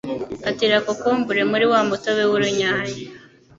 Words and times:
Katira 0.43 0.77
cocombre 0.85 1.39
muri 1.51 1.65
wa 1.71 1.81
mutobe 1.89 2.23
w'urunyanya 2.29 2.95